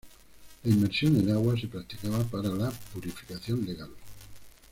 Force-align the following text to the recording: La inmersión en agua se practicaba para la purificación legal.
La 0.63 0.71
inmersión 0.71 1.15
en 1.17 1.29
agua 1.29 1.55
se 1.61 1.67
practicaba 1.67 2.23
para 2.23 2.49
la 2.49 2.71
purificación 2.71 3.63
legal. 3.67 3.91